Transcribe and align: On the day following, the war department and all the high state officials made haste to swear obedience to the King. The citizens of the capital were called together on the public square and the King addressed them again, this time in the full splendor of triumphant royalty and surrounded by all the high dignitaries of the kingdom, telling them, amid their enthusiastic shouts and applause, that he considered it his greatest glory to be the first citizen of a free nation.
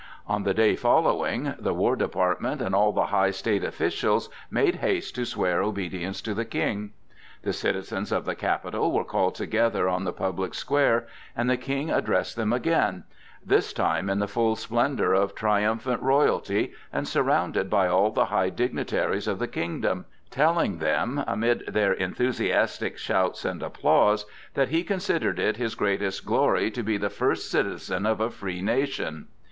On 0.25 0.41
the 0.41 0.53
day 0.55 0.75
following, 0.75 1.53
the 1.59 1.75
war 1.75 1.95
department 1.95 2.59
and 2.59 2.73
all 2.73 2.91
the 2.91 3.05
high 3.05 3.29
state 3.29 3.63
officials 3.63 4.29
made 4.49 4.77
haste 4.77 5.13
to 5.13 5.25
swear 5.27 5.61
obedience 5.61 6.23
to 6.23 6.33
the 6.33 6.43
King. 6.43 6.93
The 7.43 7.53
citizens 7.53 8.11
of 8.11 8.25
the 8.25 8.33
capital 8.33 8.91
were 8.91 9.03
called 9.03 9.35
together 9.35 9.87
on 9.87 10.03
the 10.03 10.11
public 10.11 10.55
square 10.55 11.05
and 11.37 11.47
the 11.47 11.55
King 11.55 11.91
addressed 11.91 12.35
them 12.35 12.51
again, 12.51 13.03
this 13.45 13.73
time 13.73 14.09
in 14.09 14.17
the 14.17 14.27
full 14.27 14.55
splendor 14.55 15.13
of 15.13 15.35
triumphant 15.35 16.01
royalty 16.01 16.73
and 16.91 17.07
surrounded 17.07 17.69
by 17.69 17.87
all 17.87 18.09
the 18.09 18.25
high 18.25 18.49
dignitaries 18.49 19.27
of 19.27 19.37
the 19.37 19.47
kingdom, 19.47 20.05
telling 20.31 20.79
them, 20.79 21.23
amid 21.27 21.63
their 21.67 21.93
enthusiastic 21.93 22.97
shouts 22.97 23.45
and 23.45 23.61
applause, 23.61 24.25
that 24.55 24.69
he 24.69 24.83
considered 24.83 25.37
it 25.37 25.57
his 25.57 25.75
greatest 25.75 26.25
glory 26.25 26.71
to 26.71 26.81
be 26.81 26.97
the 26.97 27.11
first 27.11 27.51
citizen 27.51 28.07
of 28.07 28.19
a 28.19 28.31
free 28.31 28.63
nation. 28.63 29.27